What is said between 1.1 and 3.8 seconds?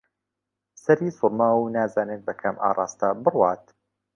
سووڕماوە و نازانێت بە کام ئاراستە بڕوات